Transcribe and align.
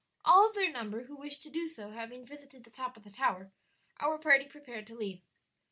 All 0.25 0.49
of 0.49 0.55
their 0.55 0.71
number 0.71 1.03
who 1.03 1.15
wished 1.15 1.43
to 1.43 1.51
do 1.51 1.67
so 1.67 1.91
having 1.91 2.25
visited 2.25 2.63
the 2.63 2.71
top 2.71 2.97
of 2.97 3.03
the 3.03 3.11
tower, 3.11 3.51
our 3.99 4.17
party 4.17 4.47
prepared 4.47 4.87
to 4.87 4.95
leave. 4.97 5.21